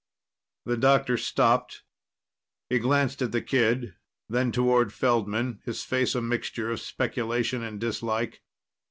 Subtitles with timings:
[0.65, 1.83] The doctor stopped.
[2.71, 3.93] He glanced at the kid,
[4.27, 8.41] then toward Feldman, his face a mixture of speculation and dislike.